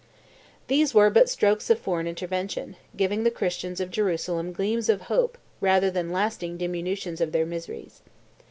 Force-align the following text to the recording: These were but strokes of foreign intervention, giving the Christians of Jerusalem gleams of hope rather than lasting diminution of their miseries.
These 0.67 0.95
were 0.95 1.11
but 1.11 1.29
strokes 1.29 1.69
of 1.69 1.77
foreign 1.77 2.07
intervention, 2.07 2.75
giving 2.97 3.21
the 3.23 3.29
Christians 3.29 3.79
of 3.79 3.91
Jerusalem 3.91 4.51
gleams 4.51 4.89
of 4.89 5.01
hope 5.01 5.37
rather 5.59 5.91
than 5.91 6.11
lasting 6.11 6.57
diminution 6.57 7.21
of 7.21 7.31
their 7.31 7.45
miseries. 7.45 8.01